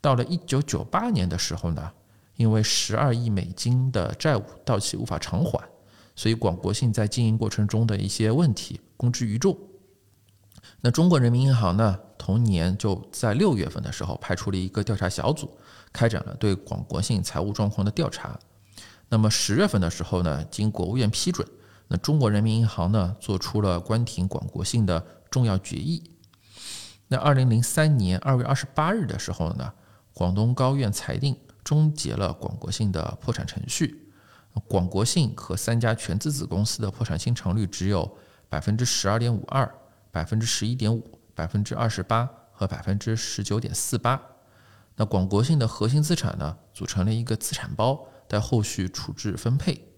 [0.00, 1.92] 到了一九九八年的时候呢，
[2.36, 5.60] 因为十二亿美金的债务到期无法偿还，
[6.14, 9.58] 所以广国信在经营过程中的一些问题公之于众。
[10.80, 15.50] 那中国人民银行呢，同年就在六月份的时候派出了一个调查小组，
[15.92, 18.38] 开展了对广国信财务状况的调查。
[19.08, 21.46] 那么十月份的时候呢，经国务院批准，
[21.88, 26.02] 那中国人民银行呢做出了关停广国信的重要决议。
[27.08, 29.72] 那二零零三年二月二十八日的时候呢，
[30.12, 34.02] 广东高院裁定终结了广国信的破产程序。
[34.66, 38.16] 广国信和三家全资子公司的破产清偿率只有
[38.48, 39.72] 百分之十二点五二、
[40.10, 44.20] 百分之十一点五、百分之二十八和百分之十九点四八。
[44.96, 49.92] 那广国信的核心资产呢，组成了一个资产包，待后续处置分配。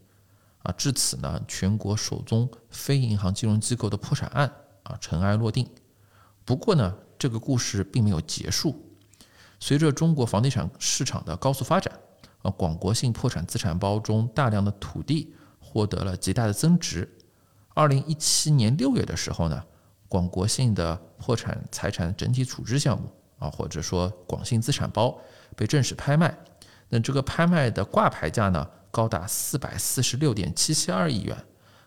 [0.64, 5.70] 啊，至此呢，全国首宗非银行金融机构的破产案啊尘埃落定。
[6.48, 8.74] 不过呢，这个故事并没有结束。
[9.60, 11.92] 随着中国房地产市场的高速发展。
[12.40, 17.06] 呃，广国信破产资产包中大量的土地获得了极大的增值。
[17.74, 19.62] 二零一七年六月的时候呢，
[20.08, 25.18] 广国信的破产财产整体处置项目啊，或者说广信资产包
[25.54, 26.34] 被正式拍卖。
[26.88, 31.36] 那这个拍卖的挂牌价呢，高达四百四十六点七七二亿元。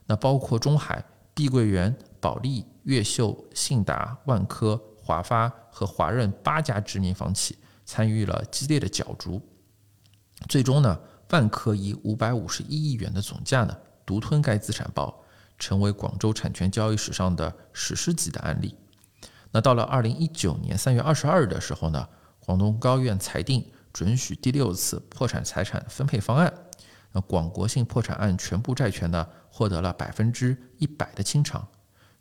[0.06, 9.41] 那包括中海、碧桂园、保利、越秀、信达、万科、华发和华润八家知名房企参与了激烈的角逐。
[10.47, 10.97] 最终呢，
[11.31, 15.23] 万科以五百五十一亿元的总价呢，独吞该资产包，
[15.57, 18.75] 成为广州产权交易史上的史诗级的案例。
[19.51, 22.07] 那到了二零一九年三月二十二日的时候呢，
[22.39, 26.53] 广东高院裁定准许第六次破产财产分配方案。
[27.12, 31.67] 那广国信破产案全部债权呢，获得了百分之一百的清偿，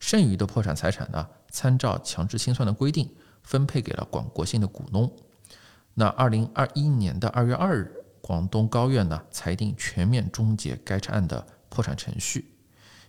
[0.00, 3.08] 剩余的破产财产呢，参照强制清算的规定，
[3.44, 5.16] 分配给了广国信的股东。
[5.94, 7.94] 那二零二一年的二月二日。
[8.22, 12.52] 广东高院呢裁定全面终结该案的破产程序，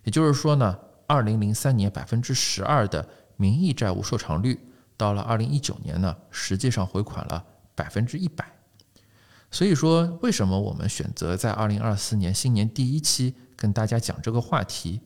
[0.04, 4.58] 也就是说呢，二零零三年百分之十二的名义债务受偿率，
[4.98, 8.52] 到了二零一九年呢，实际上回款了百分之一百。
[9.52, 15.02] 所以说，为什么我们选择在二零二四年新年第一期跟大家讲这个话题？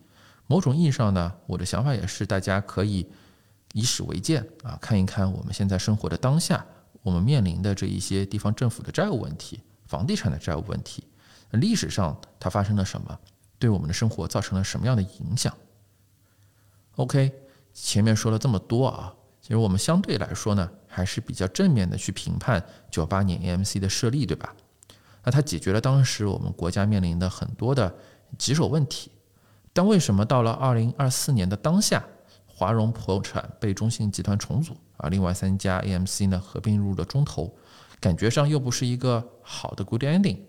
[0.47, 3.07] 某种意义上呢，我的想法也是大家可以
[3.73, 6.65] 以史为鉴啊，看一看我们现在生活的当下，
[7.01, 9.61] 我们面临的这一些地方政府的债务问题。
[9.85, 11.03] 房地产的债务问题，
[11.51, 13.19] 历史上它发生了什么？
[13.59, 15.55] 对我们的生活造成了什么样的影响
[16.95, 17.31] ？OK，
[17.71, 24.55] 前面说了这么多啊，其实我们相对来说呢，还是比较正面的去评判九八年 AMC 的设立，对吧？
[25.23, 27.95] 那它解决了当时我们国家面临的很多的
[28.37, 29.11] 棘手问题，
[29.75, 32.01] 但为什么到了二零二四年的当下，
[32.47, 37.53] 华融破产被中信集团重组啊，另外三家 AMC 呢合并入了中投？
[37.99, 40.39] 感觉上又不是一个好的 good ending。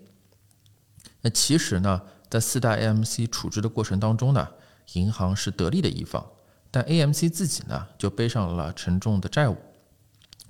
[1.19, 4.47] 那其实呢，在四大 AMC 处置的过程当中呢，
[4.93, 6.25] 银行是得利的一方，
[6.71, 9.57] 但 AMC 自己呢就背上了沉重的债务，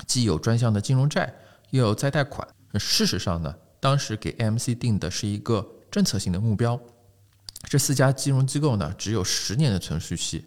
[0.06, 1.34] 既有专项的金融债，
[1.72, 2.48] 又有再贷款。
[2.76, 6.80] 事实上呢，当时给 AMC 定的是一个政策性的目标，
[7.64, 10.46] 这四家金融机构呢只有十年的存续期，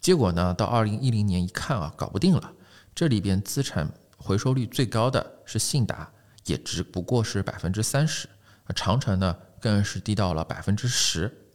[0.00, 2.52] 结果呢到二零一零年一看啊，搞不定了，
[2.94, 3.92] 这里边资产。
[4.24, 6.12] 回收率最高的是信达，
[6.44, 8.28] 也只不过是百分之三十，
[8.72, 11.48] 长城呢更是低到了百分之十。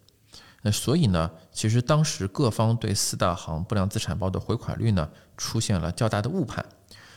[0.63, 6.65] 那所以呢，其实当时各方对四大行不良资产包的回款率呢出现了较大的误判。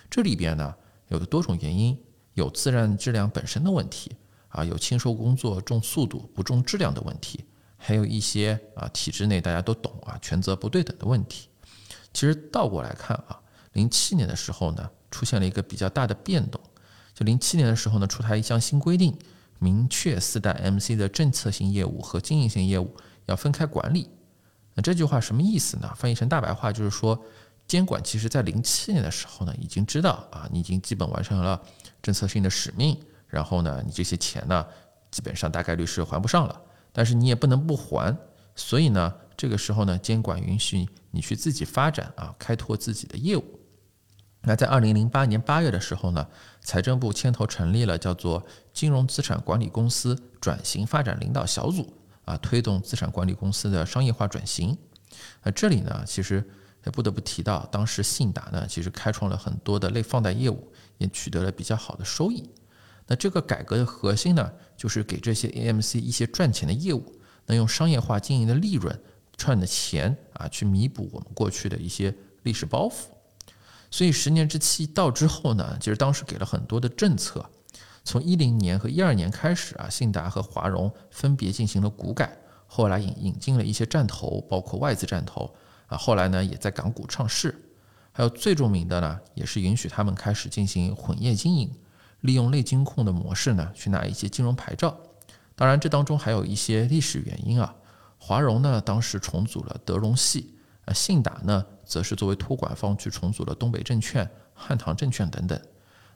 [0.09, 0.73] 这里边呢
[1.09, 2.01] 有多种原因，
[2.35, 4.15] 有自然质量本身的问题
[4.51, 7.45] 啊，有清收工作重速度不重质量的问题，
[7.81, 11.49] 还有一些啊体制内大家都懂啊权责不对等的问题。
[12.13, 13.41] 其实倒过来看啊，
[13.73, 14.89] 零七年的时候呢。
[15.13, 16.61] 出现了一个比较大的变动，
[17.13, 19.13] 就零七年的时候呢，出台一项新规定，
[19.59, 24.09] 明确四大 MC 的政策性业务和经营性业务要分开管理。
[24.75, 25.93] 那这句话什么意思呢？
[25.97, 27.21] 翻译成大白话就是说，
[27.67, 31.61] 监管其实在零七年的时候呢，已经知道啊，你已经基本完成了
[32.01, 34.65] 政策性的使命，然后呢，你这些钱呢，
[35.11, 38.17] 基本上大概率是还不上了，但是你也不能不还，
[38.55, 43.45] 所以呢，这个时候呢，监管允许你去自己发展啊，开拓自己的业务。
[44.43, 46.27] 那在二零零八年八月的时候呢，
[46.61, 51.93] 财政部牵头成立了叫做金融资产管理公司转型发展领导小组
[52.25, 54.77] 啊，推动资产管理公司的商业化转型。
[55.43, 56.43] 那这里呢，其实
[56.87, 62.49] 也不得不提到，当时信达呢，其实开创了很多的类放贷业务，也取得了比较好的收益。
[63.11, 67.13] 那这个改革的核心呢，就是给这些 AMC 一些赚钱的业务，
[67.47, 68.97] 能用商业化经营的利润
[69.37, 73.07] 赚的钱啊，去弥补我们过去的一些历史包袱。
[73.91, 77.45] 所以十年之期到之后呢，其实当时给了很多的政策，
[78.05, 85.53] 从一零年和一二年开始啊，信达和华融分别进行了股改，后来引引进了一些战投，包括外资战投
[85.89, 87.61] 啊，后来呢也在港股上市，
[88.13, 91.69] 还有最著名的呢，也是允许他们开始进行混业经营，
[92.21, 94.97] 利用类金控的模式呢去拿一些金融牌照。
[95.55, 97.75] 当然这当中还有一些历史原因啊，
[98.19, 100.57] 华融呢当时重组了德荣系。
[100.87, 105.61] 啊，信达呢，则是作为托管方去重组了东北证券、汉唐证券等等。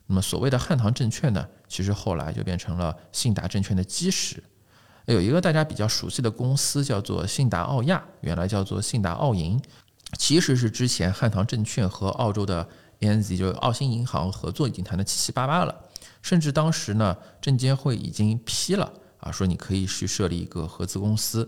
[0.06, 4.42] 那么所谓的汉唐证券呢，其实后来就变成了信达证券的基石。
[5.04, 9.60] 有一个大家比较熟悉的公司叫做信达澳亚，原来叫做信达澳银，
[10.16, 12.66] 其实是之前汉唐证券和澳洲的
[13.00, 15.74] ANZ 就是澳新银行合作已经谈的七七八八了，
[16.24, 21.46] 甚至当时呢证监会已经批了啊，说你可以去设立一个合资公司，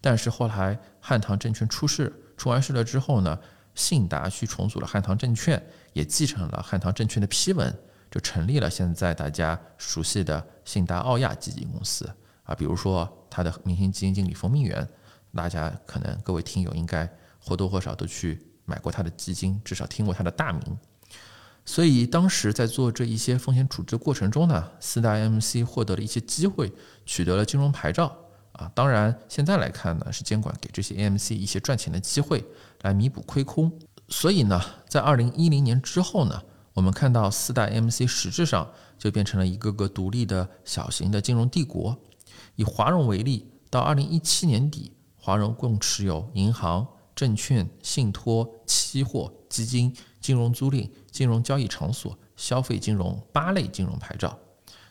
[0.00, 3.38] 但是后来汉唐证券出事，出完事了之后呢，
[3.76, 7.72] 信达去重组了汉唐证券，也继承了汉唐证券的批文，
[8.10, 12.04] 就成立了现在大家熟悉的信达澳亚基金公司。
[12.42, 14.88] 啊，比如说他的明星基金经理冯明远，
[15.32, 17.08] 大家可能各位听友应该
[17.38, 20.76] 或多或少都去买过他的基金，至少听过他的大名。
[21.66, 26.72] 所以当时在做这一些风险处置过程中呢，四大 MC 获得了一些机会，
[27.04, 28.16] 取得了金融牌照。
[28.52, 32.42] 啊，当然现在来看呢，是监管给这些 AMC 一些赚钱的机会，
[32.80, 33.70] 来弥补亏空。
[34.08, 36.40] 所以呢，在二零一零年之后呢，
[36.72, 41.98] 我们看到四大 MC 实质上就变成了一个个独立的小型的金融帝国。
[42.54, 54.38] 以华融为例，到二零一七年底，华融共持有银行、证券、信托、期货、基金、金融租赁、金融交易场所、消费金融八类金融牌照。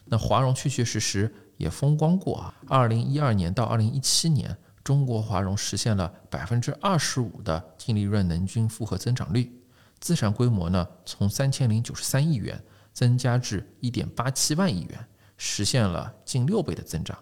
[0.05, 2.55] 那华融确确实实也风光过啊！
[2.67, 9.61] 二零一二年到二零一七年，中国华融实现了百分之二十五的净利润能均复合增长率，
[9.99, 12.59] 资产规模呢从三千零九十三亿元
[12.91, 15.05] 增加至一点八七万亿元，
[15.37, 17.15] 实现了近六倍的增长。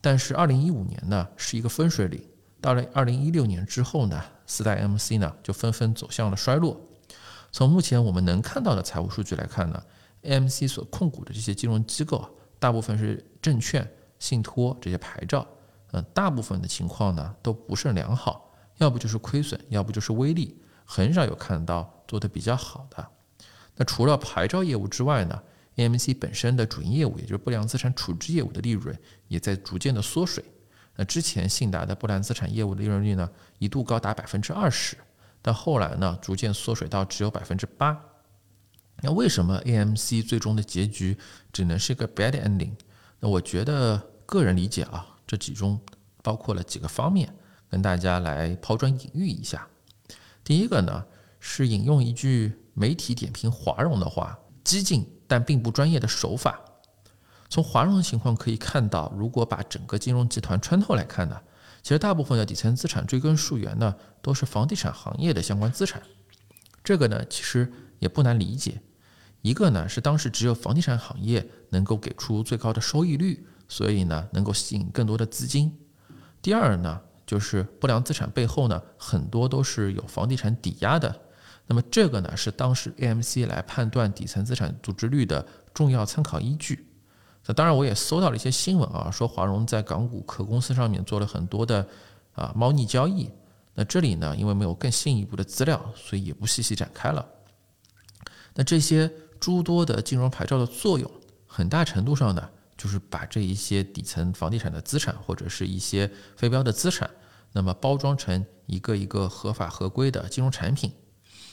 [0.00, 2.26] 但是二零一五年呢是一个分水岭，
[2.62, 6.80] 到了二零一六年之后呢，四大 MC 呢就纷纷走向了衰落。
[7.52, 9.82] 从目前我们能看到的财务数据来看呢
[10.22, 12.28] ，AMC 所控股的这些金融机构啊，
[12.58, 15.46] 大部分是证券、信托这些牌照，
[15.92, 23.06] 嗯，大部分的情况呢都不甚良好，要不就是亏损，要不就是微利，很少有看到做得比较好的。
[23.76, 25.42] 那除了牌照业务之外呢
[25.76, 30.42] ？AMC 本身的主营业务，也就是不良资产处置业务的利润，也在逐渐的缩水。
[30.94, 34.96] 那之前信达的不良资产业务的利润率呢，一度高达百分之二十，
[35.46, 37.96] 但后来呢，逐渐缩水到只有百分之八。
[39.00, 41.16] 那为什么 AMC 最终的结局
[41.52, 42.72] 只能是个 bad ending？
[43.20, 45.80] 那我觉得个人理解啊，这其中
[46.20, 47.32] 包括了几个方面，
[47.70, 49.64] 跟大家来抛砖引玉一下。
[50.42, 51.04] 第一个呢，
[51.38, 55.08] 是引用一句媒体点评华融的话：激进。
[55.28, 56.60] 但并不专业的手法。
[57.48, 61.40] 从华融的情况可以看到，如果把整个金融集团穿透来看呢，
[61.86, 66.02] 其实大部分的底层资产追根溯源呢，都是房地产行业的相关资产。
[66.82, 68.82] 这个呢，其实也不难理解。
[69.40, 75.78] 一个呢是当时只有房地产行业能够给出最高的收益率，所以呢能够吸引更多的资金。
[76.42, 81.20] 第二呢，就是不良资产背后呢很多都是有房地产抵押的。
[81.68, 86.85] 那么这个呢是当时 AMC 来判断底层资产组织率的重要参考依据。
[87.46, 91.86] 那当然我也搜到了一些新闻啊，说华融在港股壳公司上面做了很多的
[92.34, 93.30] 啊猫腻交易。
[93.74, 97.24] 那这里呢因为没有更进一步的资料，所以也不细细展开了。
[98.54, 101.10] 那这些诸多的金融牌照的作用，
[101.46, 107.08] 很大程度上呢就是把这一些底层房地产的资产或者是一些非标的资产，
[107.52, 110.90] 那么包装成一个一个合法合规的金融产品。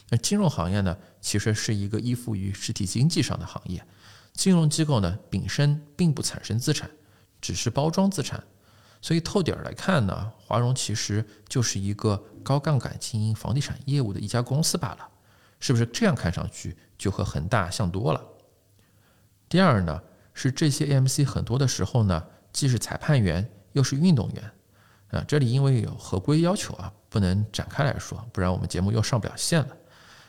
[0.09, 3.85] 那金融行业呢，其实是一个依附于实体经济上的行业。
[4.33, 6.89] 金融机构呢，本身并不产生资产，
[7.39, 8.43] 只是包装资产。
[9.01, 15.09] 所以透底儿来看呢，华融其实就是一个高杠杆经营房地产业务的一家公司罢了。
[15.59, 18.21] 是不是这样看上去就和恒大像多了？
[19.47, 20.01] 第二呢，
[20.33, 24.51] 是这些 AMC 很多的时候呢，既是裁判员又是运动员。
[25.09, 29.77] 啊，这里因为有合规要求啊，不能展开来说，不然我们节目又上不了线了。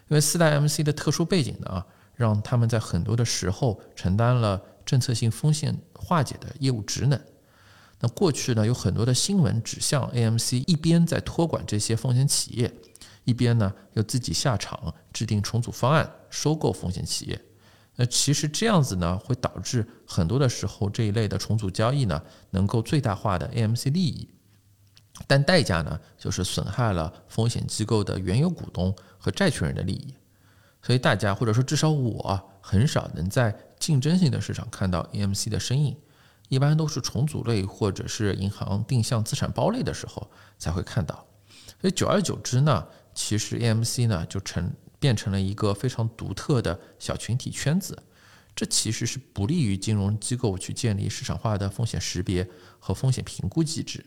[0.08, 7.20] 因为四大 MC 的特殊背景呢，啊，让他们在很多的时候承担了政策性风险化解的业务职能。
[8.00, 12.72] 那过去呢，有很多的新闻指向 AMC 一边在托管这些风险企业，
[13.24, 17.40] 一边呢又自己下场制定重组方案收购风险企业。
[17.96, 24.28] 那其实这样子呢，会导致很多的时候这一类的重组交易呢，能够最大化的 AMC 利益。
[25.28, 30.12] 但代价呢，就是损害了风险机构的原有股东和债权人的利益。
[30.84, 35.96] 所以大家或者说至少我很少能在竞争性的市场看到 AMC 的身影，
[36.50, 41.26] 一般都是重组类或者是银行定向资产包类的时候才会看到。
[41.80, 48.02] 所以久而久之呢，其实 AMC 呢就成变成了一个非常独特的小群体圈子，
[48.54, 52.46] 这其实是不利于金融机构去建立市场化的风险识别
[52.78, 54.04] 和风险评估机制。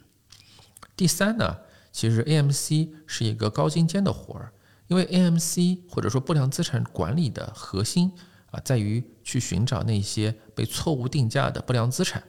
[0.96, 1.58] 第三呢，
[1.92, 4.54] 其实 AMC 是一个高精尖的活儿，
[4.88, 8.12] 因为 AMC 或者说不良资产管理的核心
[8.52, 12.24] 啊，在于去寻找那些被错误定价的不良资产，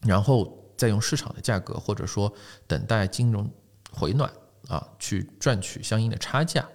[0.00, 2.32] 然后再用市场的价格，或者说
[2.66, 3.50] 等待金融
[3.92, 4.30] 回暖
[4.68, 6.68] 啊，去赚取相应的差价。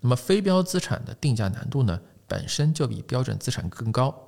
[0.00, 4.22] 那么非标资产的定价难度呢，本身就比标准资产更高。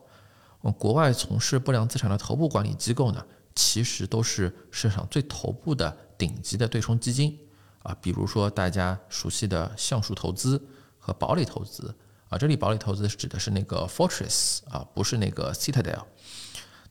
[0.77, 7.39] 国外从事不良资产的头部管理机构呢，其实都是市场最头部的顶级的对冲基金
[7.83, 10.62] 啊，比如说大家熟悉的橡树投资
[10.99, 11.95] 和堡垒投资
[12.29, 16.05] 啊，这里堡垒投资指的是那个 Fortress 啊，不是那个 Citadel。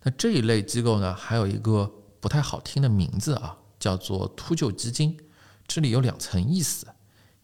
[0.03, 5.17] 那这一类机构呢，还有一个不太好听的名字啊，叫做秃鹫基金。
[5.67, 6.87] 这里有两层意思，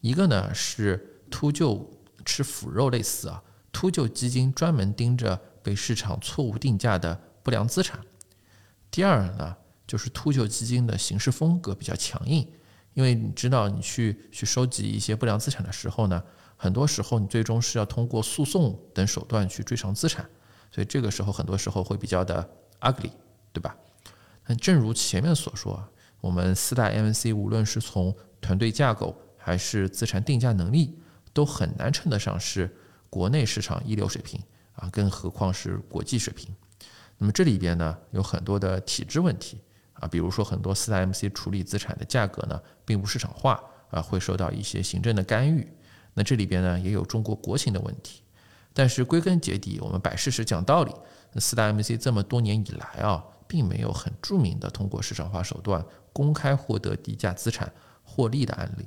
[0.00, 1.86] 一个呢是秃鹫
[2.24, 5.40] 吃腐肉类似啊，秃鹫基金专门盯着。
[5.64, 7.98] 被市场错误定价的不良资产。
[8.90, 12.46] 第二呢，就是秃鹫基金的行事风格比较强硬，
[12.94, 16.22] 因为你知道，你去去收集一些不良资产的时候呢，
[16.56, 20.28] 很多时候你最终是要通过诉讼等手段去追偿资产，
[20.70, 22.48] 所以这个时候很多时候会比较的
[22.80, 23.10] ugly，
[23.52, 23.76] 对吧？
[24.46, 25.86] 那正如前面所说，
[26.20, 30.98] 我们四大 MNC 无论是从团队架构还是资产定价能力，
[31.32, 32.74] 都很难称得上是
[33.10, 34.40] 国内市场一流水平。
[34.76, 36.52] 啊，更何况是国际水平。
[37.18, 39.60] 那么这里边呢，有很多的体制问题
[40.04, 45.66] 啊，比如说很多四大 MC 处理资产的价格呢，并不市场化啊，会受到一些行政的干预。
[46.12, 48.20] 那这里边呢，也有中国国情的问题。
[48.74, 50.92] 但是归根结底，我们摆事实讲道理，
[51.32, 55.82] 那四大 MC 这么多年以来啊，并没有很著名的通过市场化手段
[56.12, 58.86] 公开获得低价资产获利的案例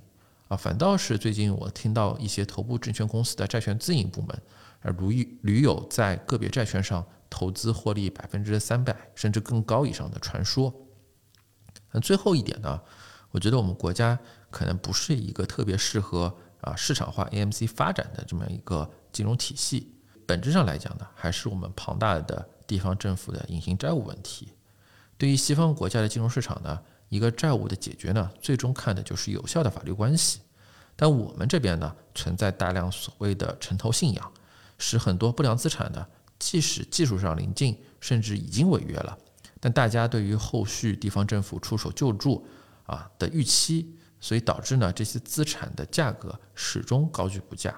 [0.49, 4.39] 啊，反倒是最近我听到一些头部证券公司的债券自营部门。
[4.82, 10.72] 而屡屡有在个别债券上投资获利百分之三百甚至更高以上的传说。
[11.91, 12.79] 那最后一点呢，
[13.31, 14.17] 我觉得我们国家
[14.49, 19.93] 可能不是一个特别适合啊市场化 AMC 发展的这么一个金融体系。
[20.25, 24.49] 本质上来讲呢，还是我们庞大的地方政府的隐形债务问题。
[25.17, 26.79] 对于西方国家的金融市场呢，
[27.09, 30.41] 一个债务的解决呢，最终看的就是有效的法律关系。
[30.95, 34.31] 但我们这边呢，存在大量所谓的城投信仰。
[34.79, 36.05] 使很多不良资产呢，
[36.38, 39.17] 即使技术上临近，甚至已经违约了，
[39.60, 42.47] 但大家对于后续地方政府出手救助
[42.86, 47.70] 啊的预期，所以导致呢这些资产的价格始终高居不下。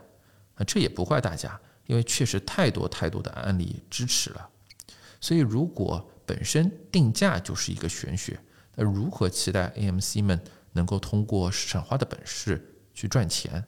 [0.56, 4.50] 啊，这也不怪大家，因为确实太多太多的案例支持了。
[5.22, 8.40] 所以如果本身定价就是一个玄学，
[8.76, 10.42] 那如何期待 AMC 们
[10.74, 13.66] 能够通过市场化的本事去赚钱？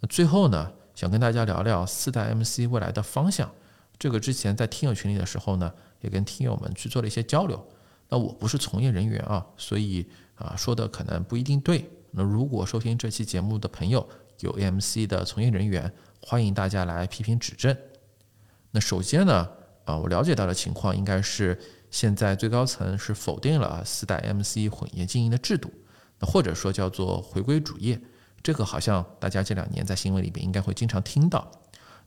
[0.00, 0.72] 那最后呢？
[0.94, 3.50] 想跟大家聊聊四代 MC 未来的方向。
[3.98, 5.72] 这个之前在听友群里的时候呢，
[6.02, 7.66] 也跟听友们去做了一些交流。
[8.08, 11.88] 那我不是从业人员啊，所以啊说的可能不一定对。
[12.10, 14.06] 那如果收听这期节目的朋友
[14.40, 15.90] 有 MC 的从业人员，
[16.20, 17.74] 欢迎大家来批评指正。
[18.70, 19.48] 那首先呢，
[19.86, 21.58] 啊我了解到的情况应该是
[21.90, 25.72] 现在最高层是否定了四代 MC 混业经营的制度，
[26.18, 27.98] 那或者说叫做回归主业。
[28.42, 31.50] 这个好像大家这两年在新闻里边应该会经常听到。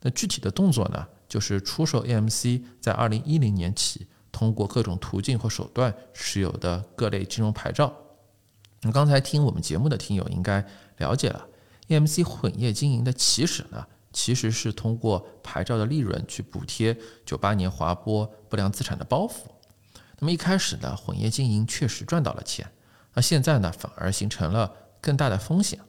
[0.01, 7.93] 那具体的动作呢，就是出售 AMC 在二零一零年起通过各种途径或手段持有的各类金融牌照。
[8.81, 10.65] 那刚才听我们节目的听友应该
[10.97, 11.47] 了解了
[11.87, 16.95] ，AMC 混业经营的起始呢，其实是通过牌照的利润去补贴
[17.25, 19.45] 九八年划拨不良资产的包袱。
[20.19, 22.71] 那么一开始呢，混业经营确实赚到了钱，
[23.13, 24.71] 那现在呢，反而形成了
[25.01, 25.79] 更大的风险。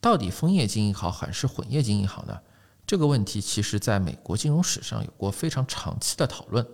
[0.00, 2.40] 到底分业经营好还是混业经营好呢？
[2.88, 6.66] 这个问题其实在美国金融史上有过非常长期的讨论。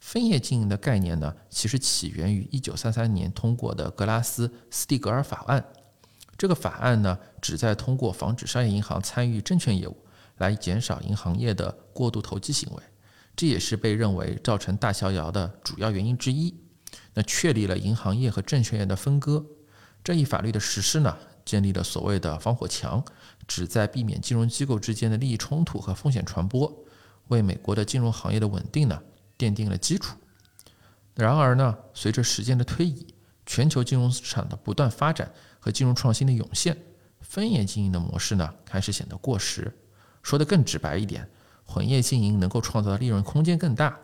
[0.00, 5.62] 分业经营的概念呢，其实起源于1933年通过的格拉斯斯蒂格尔法案。
[6.38, 9.94] 这个法案呢，旨在通过防止商业银行参与证券业务，
[10.38, 12.82] 来减少银行业的过度投机行为。
[13.36, 16.54] 这也是被认为造成大萧条的主要原因之一。
[17.12, 19.44] 那确立了银行业和证券业的分割。
[20.02, 21.14] 这一法律的实施呢？
[21.44, 23.04] 建立了所谓的防火墙，
[23.46, 26.84] 旨在避免金融机构之间的利益冲突和风险传播，
[27.28, 29.02] 为美国的金融行业的稳定呢
[29.38, 30.16] 奠定了基础。
[31.14, 33.06] 然而呢，随着时间的推移，
[33.46, 35.30] 全球金融市场的不断发展
[35.60, 36.76] 和金融创新的涌现，
[37.20, 39.72] 分业经营的模式呢开始显得过时。
[40.22, 41.28] 说的更直白一点，
[41.64, 43.96] 混业经营能够创造的利润空间更大。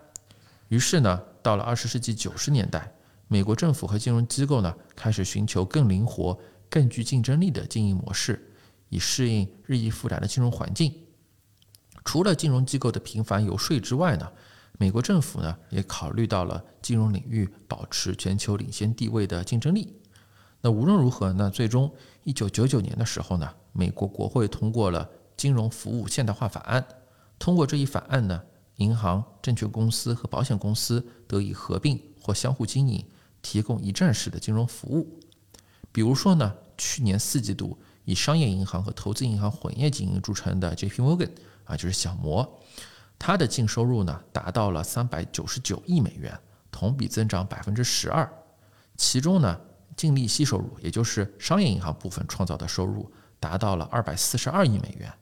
[0.69, 2.93] 于是呢，到了二十世纪九十年代，
[3.27, 6.39] 美国政府和金融机构呢开始寻求更灵活。
[6.73, 8.49] 更具竞争力的经营模式，
[8.91, 10.95] 以适应日益复杂的金融环境。
[12.05, 14.31] 除了金融机构的频繁游说之外呢，
[14.79, 19.97] 美国政府呢也考虑到了金融领域保持全球领先地位的竞争力。
[20.61, 21.91] 那无论如何呢，最终
[22.25, 26.85] 一九九九年的时候呢，美国国会通过了金融服务现代化法案。
[27.39, 28.43] 通过这一法案呢，
[28.77, 33.03] 银行、证券公司和保险公司得以合并或相互经营，
[33.41, 35.21] 提供一站式的金融服务。
[35.93, 37.79] 比如说呢，去年四季度
[38.11, 41.01] 以商业银行和投资银行混业经营著称的 J.P.
[41.01, 41.31] Morgan
[41.65, 42.61] 啊，就是小摩，
[43.17, 46.37] 它的净收入呢达到了三百九十九亿美元，
[46.73, 48.29] 同比增长百分之十二。
[48.97, 49.61] 其中呢，
[49.97, 53.09] 净利息收入，也就是商业银行部分创造的收入，
[53.39, 55.13] 达到了二百四十二亿美元，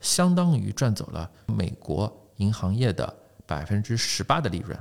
[0.00, 3.16] 相当于赚走了美国银行业的
[3.46, 4.76] 百分之十八的利润，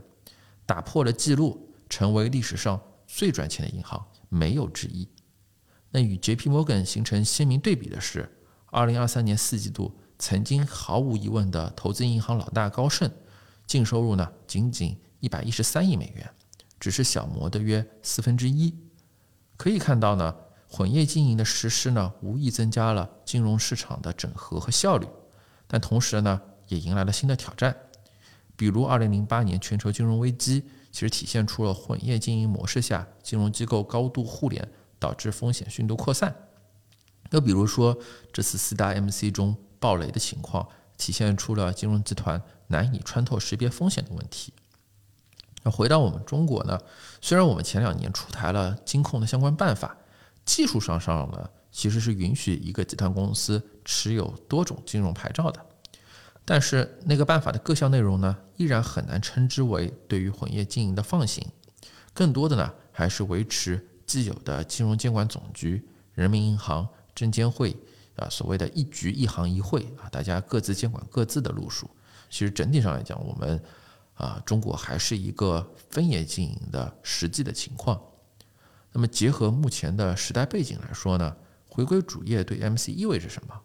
[0.65, 5.07] 打破了记录，成为历史上最赚钱的银行，没有之一。
[5.91, 6.49] 那与 J.P.
[6.49, 8.29] Morgan 形成鲜明对比的是，
[8.67, 13.11] 二零二三年四季度曾经毫无疑问的投资银行老大高盛，
[13.67, 16.29] 净收入呢仅仅一百一十三亿美元，
[16.79, 18.73] 只是小摩的约四分之一。
[19.57, 20.33] 可以看到呢，
[20.69, 25.05] 混业经营的实施呢，无疑增加了金融市场的整合和效率，
[25.67, 27.75] 但同时呢，也迎来了新的挑战。
[28.55, 34.65] 比如二零零八年全球金融危机，其实体现出了混业经营模式下金融机构高度互联。
[35.01, 36.33] 导致风险迅速扩散。
[37.31, 37.97] 又比如说，
[38.31, 44.53] 这次四大 MC 中暴雷的情况，体现出了金融集团难以穿透识别风险的问题。
[45.63, 46.79] 那回到我们中国呢？
[47.21, 49.97] 虽然我们前两年出台了金控的相关办法，
[50.45, 55.65] 技术上上呢其实是允许一个集团公司持有多种金融牌照的，
[56.43, 61.47] 但是那个办法的各项内容呢，依然很难称之为对于混业经营的放行，
[62.13, 63.87] 更多的呢还是维持。
[64.11, 65.81] 既有的金融监管总局、
[66.15, 66.85] 人民银行、
[67.15, 67.73] 证监会
[68.17, 71.89] 啊，所谓的一局一行一会啊，大家各自监管各自的路数。
[72.29, 73.63] 其实整体上来讲，我们
[74.15, 78.01] 啊，中国还是一个分业经营的实际的情况。
[78.91, 81.33] 那么结合目前的时代背景来说呢，
[81.69, 83.57] 回归主业对 MC 意味着什么？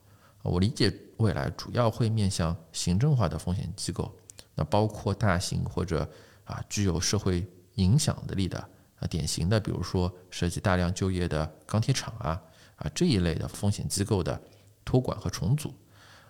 [0.43, 4.17] 我理解未来主要会面向行政化的风险机构，
[4.55, 6.09] 那包括大型或者
[6.45, 7.45] 啊具有社会
[7.75, 8.69] 影响力的。
[8.99, 12.43] 啊，典型的，比如说涉及大量就业的钢铁厂啊，
[12.77, 14.41] 啊这一类的风险机构的
[14.85, 15.75] 托管和重组，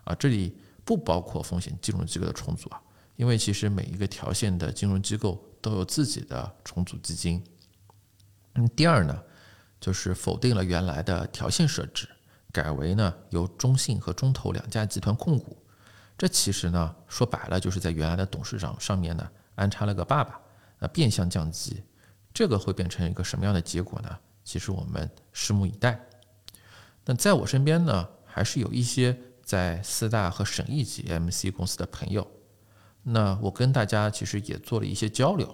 [0.02, 2.80] 啊这里不包括风险金融机构的重组啊，
[3.14, 7.44] 因为其实每一个条线的金融机构都有自己的重组基金。
[8.56, 9.22] 嗯，第二呢，
[9.78, 12.08] 就是否定了原来的条线设置，
[12.50, 15.56] 改为呢由中信和中投两家集团控股，
[16.18, 20.40] 这其实呢说白了就是在原来的董事长上面呢安插了个爸爸，
[20.80, 21.82] 啊变相降级。
[22.37, 24.11] 这个会变成一个什么样的结果呢？
[24.45, 25.99] 其实我们拭目以待。
[27.07, 32.30] 那在我身边呢，还是有一些在四大和省一级 MC 公司的朋友。
[33.03, 35.49] 那我跟大家其实也做了一些交流。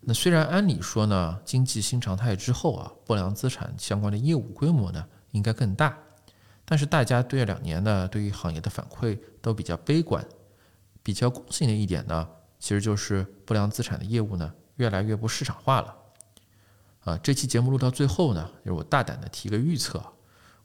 [0.00, 5.96] 那虽然按理说呢，经济新常态之后啊，不良资产相关的业务规模呢应该更大，
[6.64, 10.26] 但是大家对这两年呢，对于行业的反馈都比较悲观。
[11.00, 15.94] 比较共性的一点呢，其实就是不良资产的业务呢，越来越不市场化了。
[17.08, 20.04] 啊，这期节目录到最后呢，就是我大胆的提个预测，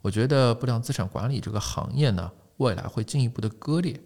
[0.02, 3.98] 我觉得不良资产管理这个行业呢，未来会进一步的割裂。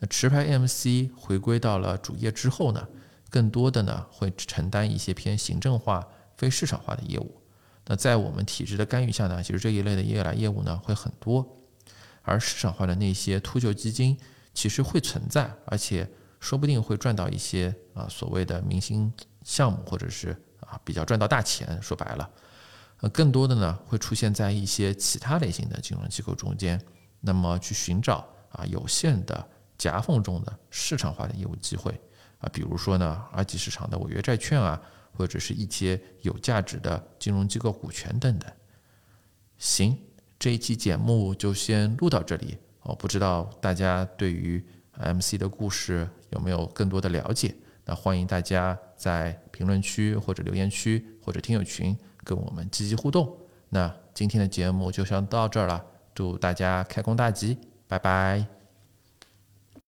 [0.00, 2.88] 那持牌 MC 回归到了主业之后呢，
[3.30, 6.04] 更多的呢会承担一些偏行政化、
[6.36, 7.40] 非市场化的业务。
[7.86, 11.56] 那在我们体制的干预下呢，其实这一类的业来业务呢会很多，
[12.22, 14.18] 而市场化的那些秃鹫基金
[14.52, 16.10] 其实会存在，而且
[16.40, 19.12] 说不定会赚到一些啊所谓的明星
[19.44, 20.36] 项目或者是。
[20.66, 22.30] 啊，比较赚到大钱，说白了，
[23.00, 26.80] 呃，更多的呢会出现在一些其他类型的金融机构中间，
[27.20, 29.48] 那么去寻找啊有限的
[29.78, 31.92] 夹缝中的市场化的业务机会
[32.38, 34.80] 啊，比如说呢二级市场的违约债券啊，
[35.12, 38.50] 或者是一些有价值的金融机构股权等等。
[39.58, 39.98] 行，
[40.38, 44.62] 这一期节目就先录到这里，我不知道大家对于
[44.98, 47.54] MC 的故事有没有更多的了解。
[47.86, 53.34] 那欢迎大家在评论区或者留言区或者听友群跟我们积极互动。
[53.68, 55.82] 那今天的节目就先到这儿了，
[56.14, 57.56] 祝大家开工大吉，
[57.86, 58.55] 拜拜。